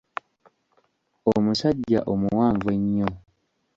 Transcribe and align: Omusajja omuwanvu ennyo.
Omusajja 1.33 1.99
omuwanvu 2.11 2.67
ennyo. 2.75 3.07